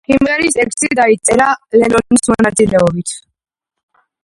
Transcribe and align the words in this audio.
სიმღერის 0.09 0.55
ტექსტი 0.59 0.89
დაიწერა 0.99 1.51
ლენონის 1.83 2.27
მონაწილეობით. 2.33 3.17